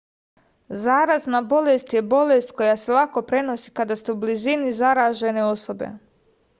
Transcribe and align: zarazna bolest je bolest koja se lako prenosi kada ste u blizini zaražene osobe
zarazna 0.85 1.41
bolest 1.51 1.93
je 1.97 2.01
bolest 2.15 2.55
koja 2.63 2.75
se 2.85 2.97
lako 2.97 3.25
prenosi 3.33 3.77
kada 3.81 4.01
ste 4.03 4.11
u 4.11 4.19
blizini 4.27 4.77
zaražene 4.83 5.49
osobe 5.57 5.97